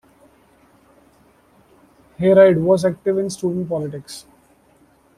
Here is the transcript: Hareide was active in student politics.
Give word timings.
Hareide 2.17 2.59
was 2.59 2.83
active 2.85 3.19
in 3.19 3.29
student 3.29 3.69
politics. 3.69 4.25